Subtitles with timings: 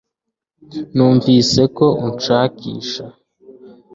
[0.95, 3.05] numvise ko unshakisha